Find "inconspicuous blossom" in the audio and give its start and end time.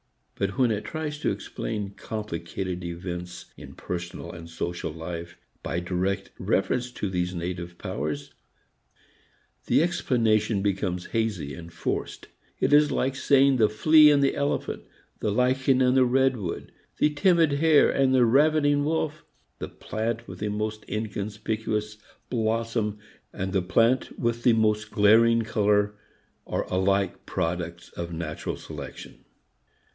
20.89-22.97